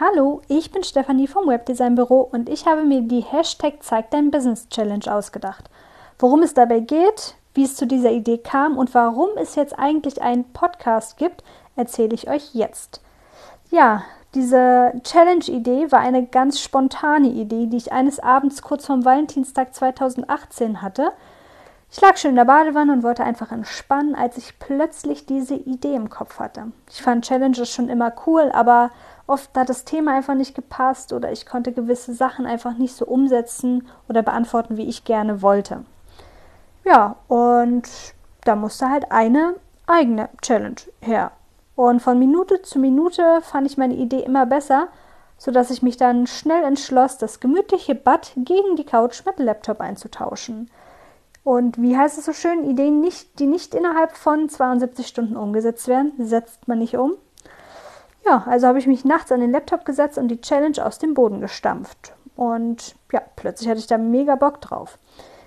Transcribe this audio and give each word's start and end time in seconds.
Hallo, 0.00 0.42
ich 0.46 0.70
bin 0.70 0.84
Stefanie 0.84 1.26
vom 1.26 1.48
Webdesignbüro 1.48 2.20
und 2.20 2.48
ich 2.48 2.66
habe 2.66 2.84
mir 2.84 3.00
die 3.00 3.18
Hashtag 3.18 3.82
Zeig 3.82 4.12
dein 4.12 4.30
Business 4.30 4.68
Challenge 4.68 5.12
ausgedacht. 5.12 5.68
Worum 6.20 6.44
es 6.44 6.54
dabei 6.54 6.78
geht, 6.78 7.34
wie 7.54 7.64
es 7.64 7.74
zu 7.74 7.84
dieser 7.84 8.12
Idee 8.12 8.38
kam 8.38 8.78
und 8.78 8.94
warum 8.94 9.30
es 9.34 9.56
jetzt 9.56 9.76
eigentlich 9.76 10.22
einen 10.22 10.44
Podcast 10.52 11.16
gibt, 11.16 11.42
erzähle 11.74 12.14
ich 12.14 12.30
euch 12.30 12.54
jetzt. 12.54 13.00
Ja, 13.72 14.04
diese 14.36 14.92
Challenge-Idee 15.02 15.90
war 15.90 15.98
eine 15.98 16.24
ganz 16.26 16.60
spontane 16.60 17.30
Idee, 17.30 17.66
die 17.66 17.78
ich 17.78 17.90
eines 17.90 18.20
Abends 18.20 18.62
kurz 18.62 18.86
vorm 18.86 19.04
Valentinstag 19.04 19.74
2018 19.74 20.80
hatte. 20.80 21.10
Ich 21.90 22.00
lag 22.02 22.18
schon 22.18 22.30
in 22.30 22.36
der 22.36 22.44
Badewanne 22.44 22.92
und 22.92 23.02
wollte 23.02 23.24
einfach 23.24 23.50
entspannen, 23.50 24.14
als 24.14 24.36
ich 24.36 24.58
plötzlich 24.58 25.24
diese 25.24 25.54
Idee 25.54 25.94
im 25.94 26.10
Kopf 26.10 26.38
hatte. 26.38 26.66
Ich 26.90 27.00
fand 27.00 27.24
Challenges 27.24 27.70
schon 27.70 27.88
immer 27.88 28.12
cool, 28.26 28.50
aber 28.52 28.90
oft 29.26 29.56
hat 29.56 29.70
das 29.70 29.84
Thema 29.84 30.14
einfach 30.14 30.34
nicht 30.34 30.54
gepasst 30.54 31.14
oder 31.14 31.32
ich 31.32 31.46
konnte 31.46 31.72
gewisse 31.72 32.12
Sachen 32.12 32.44
einfach 32.44 32.76
nicht 32.76 32.94
so 32.94 33.06
umsetzen 33.06 33.88
oder 34.08 34.22
beantworten, 34.22 34.76
wie 34.76 34.88
ich 34.88 35.04
gerne 35.04 35.40
wollte. 35.40 35.84
Ja, 36.84 37.16
und 37.26 37.88
da 38.44 38.54
musste 38.54 38.90
halt 38.90 39.10
eine 39.10 39.54
eigene 39.86 40.28
Challenge 40.42 40.80
her. 41.00 41.32
Und 41.74 42.00
von 42.00 42.18
Minute 42.18 42.60
zu 42.62 42.78
Minute 42.78 43.40
fand 43.42 43.66
ich 43.66 43.78
meine 43.78 43.94
Idee 43.94 44.20
immer 44.20 44.46
besser, 44.46 44.88
sodass 45.38 45.70
ich 45.70 45.82
mich 45.82 45.96
dann 45.96 46.26
schnell 46.26 46.64
entschloss, 46.64 47.16
das 47.16 47.40
gemütliche 47.40 47.94
Bad 47.94 48.32
gegen 48.36 48.76
die 48.76 48.84
Couch 48.84 49.24
mit 49.24 49.38
Laptop 49.38 49.80
einzutauschen. 49.80 50.70
Und 51.48 51.80
wie 51.80 51.96
heißt 51.96 52.18
es 52.18 52.26
so 52.26 52.34
schön, 52.34 52.68
Ideen, 52.68 53.00
nicht, 53.00 53.38
die 53.38 53.46
nicht 53.46 53.74
innerhalb 53.74 54.14
von 54.14 54.50
72 54.50 55.06
Stunden 55.06 55.34
umgesetzt 55.34 55.88
werden, 55.88 56.12
setzt 56.18 56.68
man 56.68 56.78
nicht 56.78 56.98
um. 56.98 57.14
Ja, 58.26 58.44
also 58.46 58.66
habe 58.66 58.78
ich 58.78 58.86
mich 58.86 59.06
nachts 59.06 59.32
an 59.32 59.40
den 59.40 59.52
Laptop 59.52 59.86
gesetzt 59.86 60.18
und 60.18 60.28
die 60.28 60.42
Challenge 60.42 60.84
aus 60.84 60.98
dem 60.98 61.14
Boden 61.14 61.40
gestampft. 61.40 62.12
Und 62.36 62.96
ja, 63.12 63.22
plötzlich 63.34 63.66
hatte 63.66 63.80
ich 63.80 63.86
da 63.86 63.96
mega 63.96 64.34
Bock 64.34 64.60
drauf. 64.60 64.98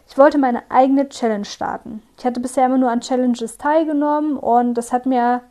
Ich 0.10 0.18
wollte 0.18 0.40
meine 0.40 0.64
eigene 0.72 1.08
Challenge 1.08 1.46
starten. 1.46 2.02
Ich 2.18 2.26
hatte 2.26 2.40
bisher 2.40 2.66
immer 2.66 2.80
nur 2.80 2.90
an 2.90 3.02
Challenges 3.02 3.60
teilgenommen 3.60 4.38
und 4.38 4.74
das 4.74 4.92
hat 4.92 5.06
mir 5.06 5.42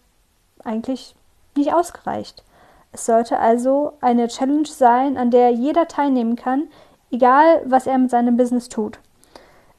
eigentlich 0.64 1.14
nicht 1.54 1.72
ausgereicht. 1.72 2.42
Es 2.90 3.06
sollte 3.06 3.38
also 3.38 3.92
eine 4.00 4.26
Challenge 4.26 4.66
sein, 4.66 5.16
an 5.16 5.30
der 5.30 5.50
jeder 5.52 5.86
teilnehmen 5.86 6.34
kann, 6.34 6.64
egal 7.12 7.62
was 7.66 7.86
er 7.86 7.98
mit 7.98 8.10
seinem 8.10 8.36
Business 8.36 8.68
tut. 8.68 8.98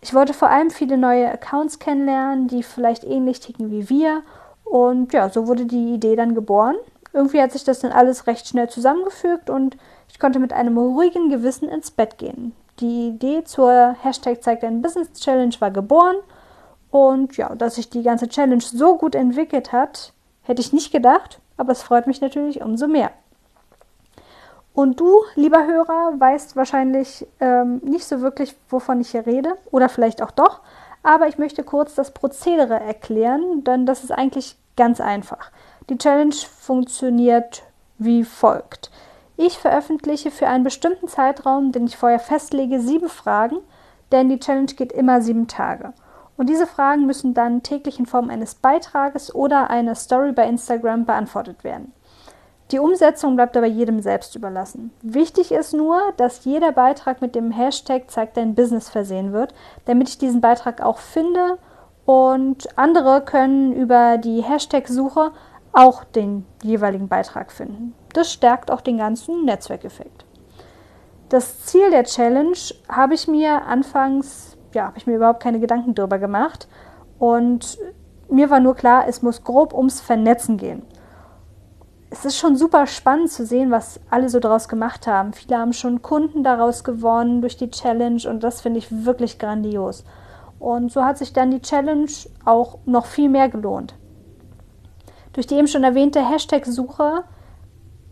Ich 0.01 0.13
wollte 0.13 0.33
vor 0.33 0.49
allem 0.49 0.71
viele 0.71 0.97
neue 0.97 1.31
Accounts 1.31 1.79
kennenlernen, 1.79 2.47
die 2.47 2.63
vielleicht 2.63 3.03
ähnlich 3.03 3.39
ticken 3.39 3.71
wie 3.71 3.89
wir. 3.89 4.23
Und 4.63 5.13
ja, 5.13 5.29
so 5.29 5.47
wurde 5.47 5.65
die 5.65 5.93
Idee 5.93 6.15
dann 6.15 6.33
geboren 6.33 6.75
irgendwie 7.13 7.41
hat 7.41 7.51
sich 7.51 7.63
das 7.63 7.79
dann 7.79 7.91
alles 7.91 8.27
recht 8.27 8.47
schnell 8.47 8.69
zusammengefügt 8.69 9.49
und 9.49 9.77
ich 10.09 10.19
konnte 10.19 10.39
mit 10.39 10.53
einem 10.53 10.77
ruhigen 10.77 11.29
Gewissen 11.29 11.69
ins 11.69 11.91
Bett 11.91 12.17
gehen. 12.17 12.53
Die 12.79 13.09
Idee 13.09 13.43
zur 13.43 13.95
Hashtag 14.01 14.43
Zeig 14.43 14.61
dein 14.61 14.81
Business 14.81 15.11
Challenge 15.13 15.55
war 15.59 15.71
geboren 15.71 16.17
und 16.89 17.37
ja, 17.37 17.53
dass 17.55 17.75
sich 17.75 17.89
die 17.89 18.03
ganze 18.03 18.27
Challenge 18.27 18.61
so 18.61 18.97
gut 18.97 19.15
entwickelt 19.15 19.71
hat, 19.71 20.13
hätte 20.43 20.61
ich 20.61 20.73
nicht 20.73 20.91
gedacht, 20.91 21.39
aber 21.57 21.71
es 21.71 21.83
freut 21.83 22.07
mich 22.07 22.21
natürlich 22.21 22.61
umso 22.61 22.87
mehr. 22.87 23.11
Und 24.73 24.99
du, 24.99 25.21
lieber 25.35 25.65
Hörer, 25.65 26.19
weißt 26.19 26.55
wahrscheinlich 26.55 27.27
ähm, 27.39 27.81
nicht 27.83 28.05
so 28.05 28.21
wirklich, 28.21 28.55
wovon 28.69 29.01
ich 29.01 29.11
hier 29.11 29.25
rede, 29.25 29.57
oder 29.71 29.89
vielleicht 29.89 30.21
auch 30.21 30.31
doch, 30.31 30.61
aber 31.03 31.27
ich 31.27 31.37
möchte 31.37 31.63
kurz 31.63 31.95
das 31.95 32.11
Prozedere 32.11 32.79
erklären, 32.79 33.63
denn 33.63 33.85
das 33.85 34.03
ist 34.03 34.11
eigentlich 34.11 34.55
ganz 34.77 35.01
einfach. 35.01 35.51
Die 35.89 35.97
Challenge 35.97 36.35
funktioniert 36.59 37.63
wie 37.97 38.23
folgt. 38.23 38.91
Ich 39.35 39.57
veröffentliche 39.57 40.31
für 40.31 40.47
einen 40.47 40.63
bestimmten 40.63 41.07
Zeitraum, 41.07 41.71
den 41.71 41.85
ich 41.85 41.97
vorher 41.97 42.19
festlege, 42.19 42.79
sieben 42.79 43.09
Fragen, 43.09 43.57
denn 44.11 44.29
die 44.29 44.39
Challenge 44.39 44.73
geht 44.73 44.91
immer 44.91 45.21
sieben 45.21 45.47
Tage. 45.47 45.93
Und 46.37 46.47
diese 46.47 46.67
Fragen 46.67 47.05
müssen 47.05 47.33
dann 47.33 47.63
täglich 47.63 47.99
in 47.99 48.05
Form 48.05 48.29
eines 48.29 48.55
Beitrages 48.55 49.33
oder 49.33 49.69
einer 49.69 49.95
Story 49.95 50.31
bei 50.31 50.47
Instagram 50.47 51.05
beantwortet 51.05 51.63
werden. 51.63 51.93
Die 52.71 52.79
Umsetzung 52.79 53.35
bleibt 53.35 53.57
aber 53.57 53.67
jedem 53.67 54.01
selbst 54.01 54.35
überlassen. 54.35 54.91
Wichtig 55.01 55.51
ist 55.51 55.73
nur, 55.73 55.99
dass 56.15 56.45
jeder 56.45 56.71
Beitrag 56.71 57.21
mit 57.21 57.35
dem 57.35 57.51
Hashtag 57.51 58.09
zeigt 58.09 58.37
dein 58.37 58.55
Business 58.55 58.87
versehen 58.87 59.33
wird, 59.33 59.53
damit 59.85 60.07
ich 60.07 60.17
diesen 60.17 60.39
Beitrag 60.39 60.81
auch 60.81 60.97
finde 60.97 61.57
und 62.05 62.77
andere 62.77 63.21
können 63.21 63.73
über 63.73 64.17
die 64.17 64.41
Hashtag-Suche 64.41 65.31
auch 65.73 66.03
den 66.05 66.45
jeweiligen 66.63 67.09
Beitrag 67.09 67.51
finden. 67.51 67.93
Das 68.13 68.31
stärkt 68.31 68.71
auch 68.71 68.81
den 68.81 68.97
ganzen 68.97 69.43
Netzwerkeffekt. 69.45 70.25
Das 71.29 71.65
Ziel 71.65 71.91
der 71.91 72.03
Challenge 72.03 72.57
habe 72.89 73.13
ich 73.13 73.27
mir 73.27 73.65
anfangs, 73.65 74.57
ja, 74.73 74.87
habe 74.87 74.97
ich 74.97 75.07
mir 75.07 75.15
überhaupt 75.15 75.43
keine 75.43 75.59
Gedanken 75.59 75.93
darüber 75.95 76.19
gemacht 76.19 76.67
und 77.19 77.77
mir 78.29 78.49
war 78.49 78.61
nur 78.61 78.75
klar, 78.75 79.07
es 79.07 79.21
muss 79.21 79.43
grob 79.43 79.73
ums 79.73 79.99
Vernetzen 79.99 80.57
gehen. 80.57 80.83
Es 82.13 82.25
ist 82.25 82.37
schon 82.37 82.57
super 82.57 82.87
spannend 82.87 83.31
zu 83.31 83.45
sehen, 83.45 83.71
was 83.71 84.01
alle 84.09 84.27
so 84.27 84.41
daraus 84.41 84.67
gemacht 84.67 85.07
haben. 85.07 85.31
Viele 85.31 85.57
haben 85.57 85.71
schon 85.71 86.01
Kunden 86.01 86.43
daraus 86.43 86.83
gewonnen 86.83 87.39
durch 87.39 87.55
die 87.55 87.71
Challenge 87.71 88.21
und 88.29 88.43
das 88.43 88.59
finde 88.59 88.79
ich 88.79 89.05
wirklich 89.05 89.39
grandios. 89.39 90.03
Und 90.59 90.91
so 90.91 91.05
hat 91.05 91.17
sich 91.17 91.31
dann 91.31 91.51
die 91.51 91.61
Challenge 91.61 92.11
auch 92.43 92.79
noch 92.85 93.05
viel 93.05 93.29
mehr 93.29 93.47
gelohnt. 93.47 93.95
Durch 95.31 95.47
die 95.47 95.55
eben 95.55 95.67
schon 95.67 95.85
erwähnte 95.85 96.27
Hashtag-Suche 96.27 97.23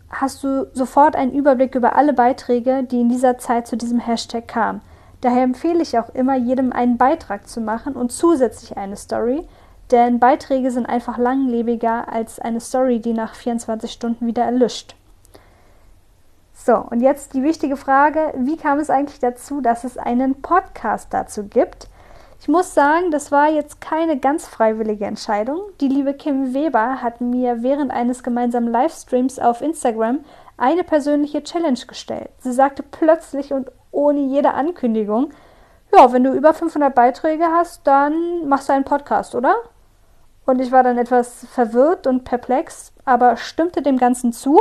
hast 0.08 0.42
du 0.42 0.66
sofort 0.72 1.14
einen 1.14 1.32
Überblick 1.32 1.74
über 1.74 1.94
alle 1.94 2.14
Beiträge, 2.14 2.82
die 2.84 3.02
in 3.02 3.10
dieser 3.10 3.36
Zeit 3.36 3.66
zu 3.66 3.76
diesem 3.76 4.00
Hashtag 4.00 4.48
kamen. 4.48 4.80
Daher 5.20 5.42
empfehle 5.42 5.82
ich 5.82 5.98
auch 5.98 6.08
immer, 6.14 6.36
jedem 6.36 6.72
einen 6.72 6.96
Beitrag 6.96 7.46
zu 7.46 7.60
machen 7.60 7.96
und 7.96 8.12
zusätzlich 8.12 8.78
eine 8.78 8.96
Story, 8.96 9.46
denn 9.92 10.18
Beiträge 10.18 10.70
sind 10.70 10.86
einfach 10.86 11.18
langlebiger 11.18 12.12
als 12.12 12.38
eine 12.38 12.60
Story, 12.60 13.00
die 13.00 13.12
nach 13.12 13.34
24 13.34 13.90
Stunden 13.90 14.26
wieder 14.26 14.44
erlischt. 14.44 14.94
So, 16.54 16.76
und 16.76 17.00
jetzt 17.00 17.34
die 17.34 17.42
wichtige 17.42 17.76
Frage, 17.76 18.34
wie 18.36 18.56
kam 18.56 18.78
es 18.78 18.90
eigentlich 18.90 19.18
dazu, 19.18 19.60
dass 19.60 19.84
es 19.84 19.96
einen 19.96 20.42
Podcast 20.42 21.08
dazu 21.12 21.44
gibt? 21.44 21.88
Ich 22.40 22.48
muss 22.48 22.74
sagen, 22.74 23.10
das 23.10 23.32
war 23.32 23.48
jetzt 23.50 23.80
keine 23.80 24.18
ganz 24.18 24.46
freiwillige 24.46 25.04
Entscheidung. 25.04 25.60
Die 25.80 25.88
liebe 25.88 26.14
Kim 26.14 26.54
Weber 26.54 27.02
hat 27.02 27.20
mir 27.20 27.62
während 27.62 27.90
eines 27.90 28.22
gemeinsamen 28.22 28.70
Livestreams 28.70 29.38
auf 29.38 29.60
Instagram 29.60 30.20
eine 30.56 30.84
persönliche 30.84 31.42
Challenge 31.42 31.80
gestellt. 31.86 32.30
Sie 32.38 32.52
sagte 32.52 32.82
plötzlich 32.82 33.52
und 33.52 33.70
ohne 33.90 34.20
jede 34.20 34.52
Ankündigung, 34.54 35.30
ja, 35.94 36.12
wenn 36.12 36.24
du 36.24 36.32
über 36.32 36.54
500 36.54 36.94
Beiträge 36.94 37.46
hast, 37.46 37.86
dann 37.86 38.46
machst 38.48 38.68
du 38.68 38.72
einen 38.72 38.84
Podcast, 38.84 39.34
oder? 39.34 39.54
Und 40.46 40.60
ich 40.60 40.72
war 40.72 40.82
dann 40.82 40.98
etwas 40.98 41.46
verwirrt 41.52 42.06
und 42.06 42.24
perplex, 42.24 42.92
aber 43.04 43.36
stimmte 43.36 43.82
dem 43.82 43.98
Ganzen 43.98 44.32
zu, 44.32 44.60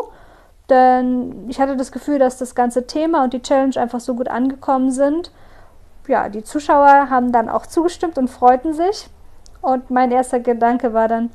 denn 0.69 1.49
ich 1.49 1.59
hatte 1.59 1.75
das 1.75 1.91
Gefühl, 1.91 2.19
dass 2.19 2.37
das 2.37 2.53
ganze 2.53 2.85
Thema 2.85 3.23
und 3.23 3.33
die 3.33 3.41
Challenge 3.41 3.77
einfach 3.77 3.99
so 3.99 4.15
gut 4.15 4.27
angekommen 4.27 4.91
sind, 4.91 5.31
ja, 6.09 6.27
die 6.27 6.43
Zuschauer 6.43 7.09
haben 7.09 7.31
dann 7.31 7.49
auch 7.49 7.65
zugestimmt 7.65 8.17
und 8.17 8.29
freuten 8.29 8.73
sich. 8.73 9.09
Und 9.61 9.91
mein 9.91 10.11
erster 10.11 10.39
Gedanke 10.39 10.93
war 10.93 11.07
dann, 11.07 11.29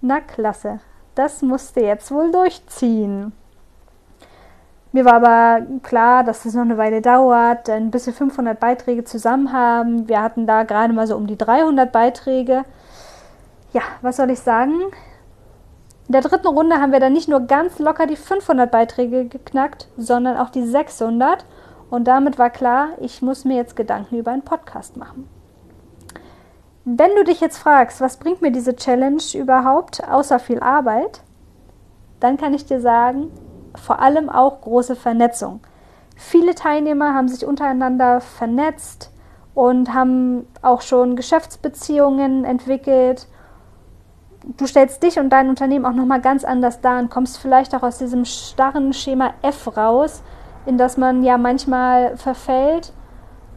na 0.00 0.20
klasse, 0.20 0.80
das 1.14 1.42
musste 1.42 1.80
jetzt 1.80 2.10
wohl 2.10 2.30
durchziehen. 2.30 3.32
Mir 4.92 5.04
war 5.04 5.14
aber 5.14 5.66
klar, 5.82 6.24
dass 6.24 6.44
das 6.44 6.54
noch 6.54 6.62
eine 6.62 6.78
Weile 6.78 7.02
dauert, 7.02 7.68
denn 7.68 7.90
bis 7.90 8.06
wir 8.06 8.14
500 8.14 8.58
Beiträge 8.58 9.04
zusammen 9.04 9.52
haben, 9.52 10.08
wir 10.08 10.22
hatten 10.22 10.46
da 10.46 10.62
gerade 10.62 10.92
mal 10.92 11.06
so 11.06 11.16
um 11.16 11.26
die 11.26 11.36
300 11.36 11.90
Beiträge. 11.90 12.64
Ja, 13.76 13.82
was 14.00 14.16
soll 14.16 14.30
ich 14.30 14.40
sagen? 14.40 14.72
In 16.06 16.12
der 16.12 16.22
dritten 16.22 16.46
Runde 16.46 16.80
haben 16.80 16.92
wir 16.92 17.00
dann 17.00 17.12
nicht 17.12 17.28
nur 17.28 17.40
ganz 17.40 17.78
locker 17.78 18.06
die 18.06 18.16
500 18.16 18.70
Beiträge 18.70 19.26
geknackt, 19.26 19.88
sondern 19.98 20.38
auch 20.38 20.48
die 20.48 20.64
600 20.64 21.44
und 21.90 22.08
damit 22.08 22.38
war 22.38 22.48
klar, 22.48 22.92
ich 23.02 23.20
muss 23.20 23.44
mir 23.44 23.58
jetzt 23.58 23.76
Gedanken 23.76 24.16
über 24.16 24.30
einen 24.30 24.46
Podcast 24.46 24.96
machen. 24.96 25.28
Wenn 26.86 27.14
du 27.16 27.24
dich 27.24 27.42
jetzt 27.42 27.58
fragst, 27.58 28.00
was 28.00 28.16
bringt 28.16 28.40
mir 28.40 28.50
diese 28.50 28.76
Challenge 28.76 29.22
überhaupt, 29.34 30.08
außer 30.08 30.38
viel 30.38 30.60
Arbeit, 30.60 31.20
dann 32.18 32.38
kann 32.38 32.54
ich 32.54 32.64
dir 32.64 32.80
sagen, 32.80 33.30
vor 33.74 34.00
allem 34.00 34.30
auch 34.30 34.62
große 34.62 34.96
Vernetzung. 34.96 35.60
Viele 36.16 36.54
Teilnehmer 36.54 37.12
haben 37.12 37.28
sich 37.28 37.44
untereinander 37.44 38.22
vernetzt 38.22 39.12
und 39.54 39.92
haben 39.92 40.46
auch 40.62 40.80
schon 40.80 41.14
Geschäftsbeziehungen 41.14 42.46
entwickelt. 42.46 43.28
Du 44.46 44.66
stellst 44.66 45.02
dich 45.02 45.18
und 45.18 45.30
dein 45.30 45.48
Unternehmen 45.48 45.84
auch 45.84 45.92
nochmal 45.92 46.20
ganz 46.20 46.44
anders 46.44 46.80
dar 46.80 47.00
und 47.00 47.10
kommst 47.10 47.38
vielleicht 47.38 47.74
auch 47.74 47.82
aus 47.82 47.98
diesem 47.98 48.24
starren 48.24 48.92
Schema 48.92 49.34
F 49.42 49.76
raus 49.76 50.22
in 50.66 50.76
das 50.76 50.96
man 50.96 51.22
ja 51.22 51.38
manchmal 51.38 52.16
verfällt. 52.18 52.92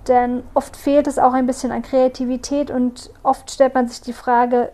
Denn 0.07 0.43
oft 0.53 0.77
fehlt 0.77 1.07
es 1.07 1.19
auch 1.19 1.33
ein 1.33 1.45
bisschen 1.45 1.71
an 1.71 1.81
Kreativität 1.81 2.71
und 2.71 3.11
oft 3.21 3.51
stellt 3.51 3.73
man 3.73 3.87
sich 3.87 4.01
die 4.01 4.13
Frage, 4.13 4.71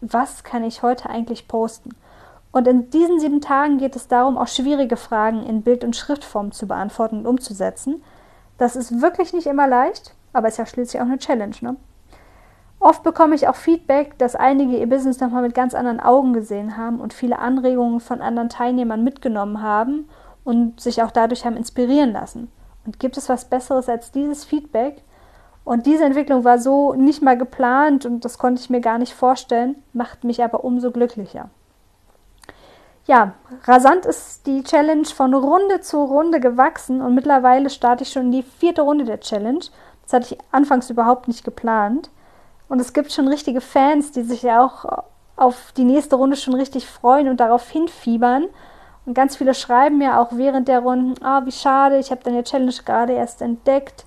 was 0.00 0.42
kann 0.42 0.64
ich 0.64 0.82
heute 0.82 1.08
eigentlich 1.08 1.46
posten? 1.46 1.90
Und 2.50 2.66
in 2.68 2.90
diesen 2.90 3.20
sieben 3.20 3.40
Tagen 3.40 3.78
geht 3.78 3.96
es 3.96 4.08
darum, 4.08 4.36
auch 4.36 4.48
schwierige 4.48 4.96
Fragen 4.96 5.44
in 5.44 5.62
Bild- 5.62 5.84
und 5.84 5.96
Schriftform 5.96 6.52
zu 6.52 6.66
beantworten 6.66 7.20
und 7.20 7.26
umzusetzen. 7.26 8.02
Das 8.58 8.76
ist 8.76 9.00
wirklich 9.00 9.32
nicht 9.32 9.46
immer 9.46 9.66
leicht, 9.66 10.14
aber 10.32 10.48
ist 10.48 10.58
ja 10.58 10.66
schließlich 10.66 11.00
auch 11.00 11.06
eine 11.06 11.18
Challenge. 11.18 11.56
Ne? 11.60 11.76
Oft 12.84 13.02
bekomme 13.02 13.34
ich 13.34 13.48
auch 13.48 13.54
Feedback, 13.54 14.18
dass 14.18 14.36
einige 14.36 14.76
ihr 14.76 14.86
Business 14.86 15.18
nochmal 15.18 15.40
mit 15.40 15.54
ganz 15.54 15.74
anderen 15.74 16.00
Augen 16.00 16.34
gesehen 16.34 16.76
haben 16.76 17.00
und 17.00 17.14
viele 17.14 17.38
Anregungen 17.38 17.98
von 17.98 18.20
anderen 18.20 18.50
Teilnehmern 18.50 19.02
mitgenommen 19.02 19.62
haben 19.62 20.06
und 20.44 20.78
sich 20.82 21.02
auch 21.02 21.10
dadurch 21.10 21.46
haben 21.46 21.56
inspirieren 21.56 22.12
lassen. 22.12 22.52
Und 22.84 23.00
gibt 23.00 23.16
es 23.16 23.30
was 23.30 23.46
Besseres 23.46 23.88
als 23.88 24.12
dieses 24.12 24.44
Feedback? 24.44 25.02
Und 25.64 25.86
diese 25.86 26.04
Entwicklung 26.04 26.44
war 26.44 26.58
so 26.58 26.92
nicht 26.92 27.22
mal 27.22 27.38
geplant 27.38 28.04
und 28.04 28.22
das 28.22 28.36
konnte 28.36 28.60
ich 28.60 28.68
mir 28.68 28.82
gar 28.82 28.98
nicht 28.98 29.14
vorstellen, 29.14 29.76
macht 29.94 30.22
mich 30.22 30.44
aber 30.44 30.62
umso 30.62 30.90
glücklicher. 30.90 31.48
Ja, 33.06 33.32
rasant 33.62 34.04
ist 34.04 34.46
die 34.46 34.62
Challenge 34.62 35.06
von 35.06 35.32
Runde 35.32 35.80
zu 35.80 36.04
Runde 36.04 36.38
gewachsen 36.38 37.00
und 37.00 37.14
mittlerweile 37.14 37.70
starte 37.70 38.02
ich 38.02 38.12
schon 38.12 38.26
in 38.26 38.32
die 38.32 38.42
vierte 38.42 38.82
Runde 38.82 39.06
der 39.06 39.20
Challenge. 39.20 39.64
Das 40.02 40.12
hatte 40.12 40.34
ich 40.34 40.38
anfangs 40.52 40.90
überhaupt 40.90 41.28
nicht 41.28 41.44
geplant. 41.46 42.10
Und 42.68 42.80
es 42.80 42.92
gibt 42.92 43.12
schon 43.12 43.28
richtige 43.28 43.60
Fans, 43.60 44.12
die 44.12 44.22
sich 44.22 44.42
ja 44.42 44.64
auch 44.64 45.04
auf 45.36 45.72
die 45.76 45.84
nächste 45.84 46.16
Runde 46.16 46.36
schon 46.36 46.54
richtig 46.54 46.86
freuen 46.86 47.28
und 47.28 47.38
darauf 47.38 47.68
hinfiebern. 47.68 48.46
Und 49.06 49.14
ganz 49.14 49.36
viele 49.36 49.54
schreiben 49.54 49.98
mir 49.98 50.18
auch 50.18 50.32
während 50.32 50.68
der 50.68 50.80
Runden, 50.80 51.22
ah, 51.22 51.44
wie 51.44 51.52
schade, 51.52 51.98
ich 51.98 52.10
habe 52.10 52.22
deine 52.24 52.44
Challenge 52.44 52.72
gerade 52.84 53.12
erst 53.12 53.42
entdeckt. 53.42 54.06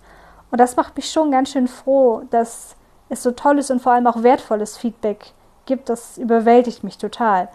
Und 0.50 0.60
das 0.60 0.76
macht 0.76 0.96
mich 0.96 1.12
schon 1.12 1.32
ganz 1.32 1.52
schön 1.52 1.68
froh, 1.68 2.24
dass 2.32 2.76
es 3.10 3.24
so 3.24 3.32
tolles 3.32 3.70
und 3.70 3.82
vor 3.82 3.92
allem 3.92 4.08
auch 4.08 4.24
wertvolles 4.24 4.78
Feedback 4.78 5.34
gibt. 5.66 5.90
Das 5.90 6.18
überwältigt 6.18 6.84
mich 6.84 6.98
total. 6.98 7.50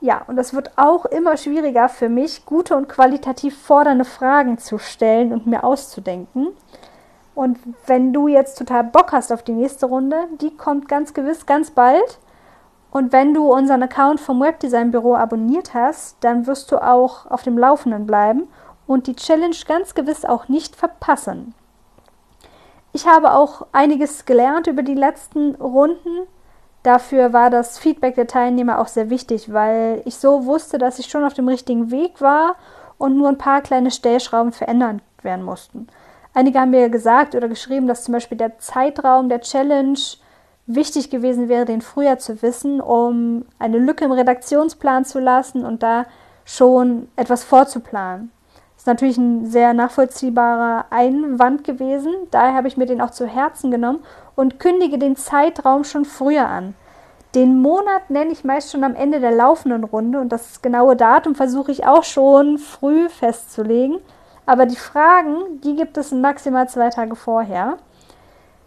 Ja, 0.00 0.22
und 0.28 0.38
es 0.38 0.54
wird 0.54 0.70
auch 0.76 1.04
immer 1.06 1.36
schwieriger 1.36 1.88
für 1.88 2.08
mich, 2.08 2.46
gute 2.46 2.76
und 2.76 2.88
qualitativ 2.88 3.60
fordernde 3.60 4.04
Fragen 4.04 4.58
zu 4.58 4.78
stellen 4.78 5.32
und 5.32 5.46
mir 5.46 5.64
auszudenken. 5.64 6.48
Und 7.38 7.56
wenn 7.86 8.12
du 8.12 8.26
jetzt 8.26 8.58
total 8.58 8.82
Bock 8.82 9.12
hast 9.12 9.32
auf 9.32 9.44
die 9.44 9.52
nächste 9.52 9.86
Runde, 9.86 10.26
die 10.40 10.56
kommt 10.56 10.88
ganz 10.88 11.14
gewiss 11.14 11.46
ganz 11.46 11.70
bald. 11.70 12.18
Und 12.90 13.12
wenn 13.12 13.32
du 13.32 13.52
unseren 13.52 13.84
Account 13.84 14.18
vom 14.18 14.40
Webdesign 14.40 14.90
Büro 14.90 15.14
abonniert 15.14 15.72
hast, 15.72 16.16
dann 16.18 16.48
wirst 16.48 16.72
du 16.72 16.82
auch 16.82 17.30
auf 17.30 17.44
dem 17.44 17.56
Laufenden 17.56 18.06
bleiben 18.06 18.48
und 18.88 19.06
die 19.06 19.14
Challenge 19.14 19.54
ganz 19.68 19.94
gewiss 19.94 20.24
auch 20.24 20.48
nicht 20.48 20.74
verpassen. 20.74 21.54
Ich 22.92 23.06
habe 23.06 23.30
auch 23.30 23.68
einiges 23.70 24.24
gelernt 24.24 24.66
über 24.66 24.82
die 24.82 24.96
letzten 24.96 25.54
Runden. 25.54 26.26
Dafür 26.82 27.32
war 27.32 27.50
das 27.50 27.78
Feedback 27.78 28.16
der 28.16 28.26
Teilnehmer 28.26 28.80
auch 28.80 28.88
sehr 28.88 29.10
wichtig, 29.10 29.52
weil 29.52 30.02
ich 30.06 30.16
so 30.16 30.44
wusste, 30.44 30.78
dass 30.78 30.98
ich 30.98 31.06
schon 31.06 31.22
auf 31.22 31.34
dem 31.34 31.46
richtigen 31.46 31.92
Weg 31.92 32.20
war 32.20 32.56
und 32.98 33.16
nur 33.16 33.28
ein 33.28 33.38
paar 33.38 33.60
kleine 33.60 33.92
Stellschrauben 33.92 34.50
verändert 34.50 35.02
werden 35.22 35.44
mussten. 35.44 35.86
Einige 36.38 36.60
haben 36.60 36.70
mir 36.70 36.88
gesagt 36.88 37.34
oder 37.34 37.48
geschrieben, 37.48 37.88
dass 37.88 38.04
zum 38.04 38.12
Beispiel 38.12 38.38
der 38.38 38.60
Zeitraum 38.60 39.28
der 39.28 39.40
Challenge 39.40 39.98
wichtig 40.66 41.10
gewesen 41.10 41.48
wäre, 41.48 41.64
den 41.64 41.80
früher 41.80 42.16
zu 42.18 42.40
wissen, 42.42 42.80
um 42.80 43.44
eine 43.58 43.78
Lücke 43.78 44.04
im 44.04 44.12
Redaktionsplan 44.12 45.04
zu 45.04 45.18
lassen 45.18 45.64
und 45.64 45.82
da 45.82 46.06
schon 46.44 47.08
etwas 47.16 47.42
vorzuplanen. 47.42 48.30
Das 48.76 48.82
ist 48.82 48.86
natürlich 48.86 49.18
ein 49.18 49.46
sehr 49.46 49.74
nachvollziehbarer 49.74 50.84
Einwand 50.90 51.64
gewesen. 51.64 52.14
Daher 52.30 52.54
habe 52.54 52.68
ich 52.68 52.76
mir 52.76 52.86
den 52.86 53.00
auch 53.00 53.10
zu 53.10 53.26
Herzen 53.26 53.72
genommen 53.72 54.04
und 54.36 54.60
kündige 54.60 54.98
den 54.98 55.16
Zeitraum 55.16 55.82
schon 55.82 56.04
früher 56.04 56.46
an. 56.46 56.76
Den 57.34 57.60
Monat 57.60 58.10
nenne 58.10 58.30
ich 58.30 58.44
meist 58.44 58.70
schon 58.70 58.84
am 58.84 58.94
Ende 58.94 59.18
der 59.18 59.32
laufenden 59.32 59.82
Runde 59.82 60.20
und 60.20 60.28
das 60.28 60.62
genaue 60.62 60.94
Datum 60.94 61.34
versuche 61.34 61.72
ich 61.72 61.84
auch 61.84 62.04
schon 62.04 62.58
früh 62.58 63.08
festzulegen. 63.08 63.98
Aber 64.48 64.64
die 64.64 64.76
Fragen, 64.76 65.60
die 65.62 65.76
gibt 65.76 65.98
es 65.98 66.10
maximal 66.10 66.66
zwei 66.70 66.88
Tage 66.88 67.14
vorher. 67.16 67.76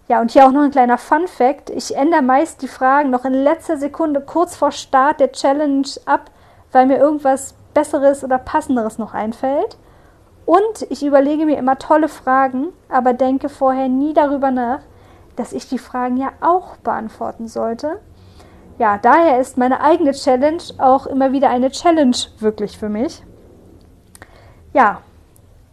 Ja, 0.07 0.21
und 0.21 0.29
hier 0.29 0.45
auch 0.45 0.51
noch 0.51 0.61
ein 0.61 0.69
kleiner 0.69 0.99
Fun 0.99 1.27
Fact. 1.27 1.71
Ich 1.71 1.97
ändere 1.97 2.21
meist 2.21 2.61
die 2.61 2.67
Fragen 2.67 3.09
noch 3.09 3.25
in 3.25 3.33
letzter 3.33 3.77
Sekunde 3.77 4.21
kurz 4.21 4.55
vor 4.55 4.71
Start 4.71 5.19
der 5.19 5.31
Challenge 5.31 5.87
ab, 6.05 6.29
weil 6.71 6.85
mir 6.85 6.99
irgendwas 6.99 7.55
Besseres 7.73 8.23
oder 8.23 8.37
Passenderes 8.37 8.99
noch 8.99 9.15
einfällt. 9.15 9.75
Und 10.45 10.85
ich 10.91 11.03
überlege 11.03 11.47
mir 11.47 11.57
immer 11.57 11.79
tolle 11.79 12.09
Fragen, 12.09 12.67
aber 12.87 13.13
denke 13.13 13.49
vorher 13.49 13.87
nie 13.87 14.13
darüber 14.13 14.51
nach, 14.51 14.81
dass 15.35 15.51
ich 15.51 15.67
die 15.67 15.79
Fragen 15.79 16.17
ja 16.17 16.31
auch 16.41 16.75
beantworten 16.77 17.47
sollte. 17.47 17.99
Ja, 18.77 18.99
daher 18.99 19.39
ist 19.39 19.57
meine 19.57 19.81
eigene 19.81 20.11
Challenge 20.11 20.61
auch 20.77 21.07
immer 21.07 21.31
wieder 21.31 21.49
eine 21.49 21.71
Challenge 21.71 22.17
wirklich 22.37 22.77
für 22.77 22.89
mich. 22.89 23.23
Ja, 24.73 25.01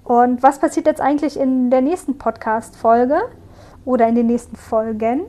und 0.08 0.43
was 0.43 0.58
passiert 0.58 0.87
jetzt 0.87 1.00
eigentlich 1.00 1.38
in 1.38 1.70
der 1.70 1.82
nächsten 1.82 2.19
Podcast-Folge? 2.19 3.20
oder 3.88 4.06
in 4.06 4.14
den 4.14 4.26
nächsten 4.26 4.55
Folgen. 4.55 5.22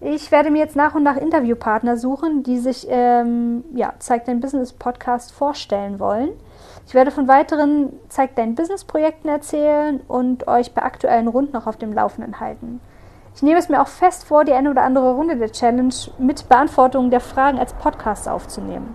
Ich 0.00 0.30
werde 0.30 0.50
mir 0.50 0.58
jetzt 0.58 0.76
nach 0.76 0.94
und 0.94 1.02
nach 1.02 1.16
Interviewpartner 1.16 1.96
suchen, 1.96 2.42
die 2.42 2.58
sich, 2.58 2.86
ähm, 2.90 3.64
ja, 3.74 3.94
Zeig 3.98 4.26
dein 4.26 4.40
Business 4.40 4.74
Podcast 4.74 5.32
vorstellen 5.32 5.98
wollen. 5.98 6.28
Ich 6.86 6.92
werde 6.92 7.10
von 7.10 7.26
weiteren 7.26 7.94
Zeig 8.10 8.36
dein 8.36 8.54
Business 8.54 8.84
Projekten 8.84 9.28
erzählen 9.28 10.00
und 10.06 10.46
euch 10.46 10.72
bei 10.74 10.82
aktuellen 10.82 11.28
Runden 11.28 11.52
noch 11.52 11.66
auf 11.66 11.78
dem 11.78 11.94
Laufenden 11.94 12.40
halten. 12.40 12.80
Ich 13.34 13.42
nehme 13.42 13.58
es 13.58 13.70
mir 13.70 13.80
auch 13.80 13.88
fest 13.88 14.24
vor, 14.24 14.44
die 14.44 14.52
eine 14.52 14.70
oder 14.70 14.82
andere 14.82 15.14
Runde 15.14 15.36
der 15.36 15.50
Challenge 15.50 15.94
mit 16.18 16.48
Beantwortung 16.48 17.10
der 17.10 17.20
Fragen 17.20 17.58
als 17.58 17.72
Podcast 17.72 18.28
aufzunehmen. 18.28 18.94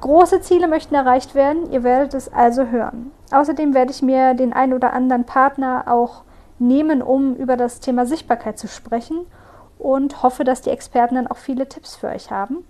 Große 0.00 0.40
Ziele 0.40 0.68
möchten 0.68 0.94
erreicht 0.94 1.34
werden, 1.34 1.72
ihr 1.72 1.82
werdet 1.82 2.14
es 2.14 2.32
also 2.32 2.66
hören. 2.66 3.10
Außerdem 3.32 3.74
werde 3.74 3.90
ich 3.90 4.02
mir 4.02 4.34
den 4.34 4.52
einen 4.52 4.72
oder 4.72 4.92
anderen 4.92 5.24
Partner 5.24 5.84
auch 5.88 6.22
nehmen, 6.58 7.02
um 7.02 7.34
über 7.34 7.56
das 7.56 7.80
Thema 7.80 8.06
Sichtbarkeit 8.06 8.58
zu 8.58 8.68
sprechen 8.68 9.26
und 9.78 10.22
hoffe, 10.22 10.44
dass 10.44 10.62
die 10.62 10.70
Experten 10.70 11.16
dann 11.16 11.26
auch 11.26 11.36
viele 11.36 11.68
Tipps 11.68 11.96
für 11.96 12.08
euch 12.08 12.30
haben. 12.30 12.64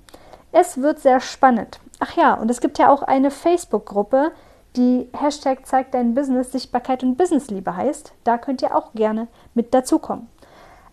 Es 0.53 0.81
wird 0.81 1.01
sehr 1.01 1.21
spannend. 1.21 1.81
Ach 2.01 2.17
ja, 2.17 2.35
und 2.35 2.51
es 2.51 2.61
gibt 2.61 2.79
ja 2.79 2.91
auch 2.91 3.03
eine 3.03 3.31
Facebook-Gruppe, 3.31 4.33
die 4.77 5.09
Hashtag 5.13 5.67
zeigt 5.67 5.95
dein 5.95 6.15
Business 6.15 6.53
Sichtbarkeit 6.53 7.03
und 7.03 7.17
Businessliebe 7.17 7.75
heißt. 7.75 8.13
Da 8.25 8.39
könnt 8.39 8.63
ihr 8.63 8.77
auch 8.77 8.93
gerne 8.93 9.29
mit 9.55 9.75
dazukommen. 9.75 10.29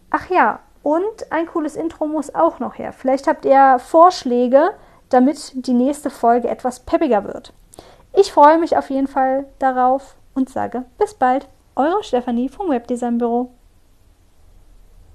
Ach 0.09 0.29
ja, 0.29 0.59
und 0.81 1.31
ein 1.31 1.45
cooles 1.45 1.75
Intro 1.75 2.07
muss 2.07 2.33
auch 2.33 2.59
noch 2.59 2.77
her. 2.77 2.93
Vielleicht 2.93 3.27
habt 3.27 3.45
ihr 3.45 3.77
Vorschläge, 3.79 4.71
damit 5.09 5.51
die 5.55 5.73
nächste 5.73 6.09
Folge 6.09 6.47
etwas 6.49 6.79
peppiger 6.81 7.23
wird. 7.23 7.53
Ich 8.13 8.31
freue 8.31 8.59
mich 8.59 8.77
auf 8.77 8.89
jeden 8.89 9.07
Fall 9.07 9.45
darauf 9.59 10.15
und 10.33 10.49
sage 10.49 10.85
bis 10.97 11.13
bald. 11.13 11.47
Eure 11.75 12.03
Stefanie 12.03 12.47
vom 12.47 12.69
Webdesign 12.69 13.17
Büro. 13.17 13.51